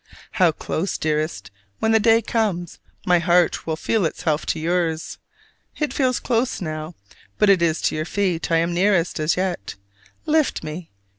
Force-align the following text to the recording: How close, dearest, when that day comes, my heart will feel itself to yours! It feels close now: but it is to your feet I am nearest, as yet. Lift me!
How 0.31 0.51
close, 0.51 0.97
dearest, 0.97 1.51
when 1.77 1.91
that 1.91 1.99
day 1.99 2.23
comes, 2.23 2.79
my 3.05 3.19
heart 3.19 3.67
will 3.67 3.75
feel 3.75 4.03
itself 4.03 4.47
to 4.47 4.59
yours! 4.59 5.19
It 5.77 5.93
feels 5.93 6.19
close 6.19 6.59
now: 6.59 6.95
but 7.37 7.51
it 7.51 7.61
is 7.61 7.79
to 7.83 7.95
your 7.95 8.05
feet 8.05 8.49
I 8.51 8.57
am 8.57 8.73
nearest, 8.73 9.19
as 9.19 9.37
yet. 9.37 9.75
Lift 10.25 10.63
me! 10.63 10.89